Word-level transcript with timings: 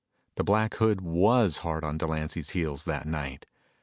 The 0.37 0.43
Black 0.43 0.73
Hood 0.77 1.01
was 1.01 1.59
hard 1.59 1.83
on 1.83 1.99
Delancy's 1.99 2.49
heels 2.49 2.85
that 2.85 3.05
night. 3.05 3.45